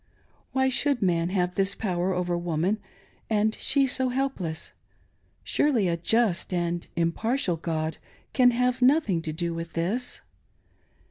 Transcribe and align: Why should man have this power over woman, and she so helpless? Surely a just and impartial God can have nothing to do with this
Why 0.51 0.67
should 0.67 1.03
man 1.03 1.29
have 1.29 1.53
this 1.53 1.75
power 1.75 2.11
over 2.11 2.35
woman, 2.35 2.79
and 3.29 3.55
she 3.61 3.85
so 3.85 4.09
helpless? 4.09 4.71
Surely 5.43 5.87
a 5.87 5.95
just 5.95 6.51
and 6.51 6.87
impartial 6.95 7.55
God 7.57 7.99
can 8.33 8.49
have 8.49 8.81
nothing 8.81 9.21
to 9.21 9.31
do 9.31 9.53
with 9.53 9.73
this 9.73 10.21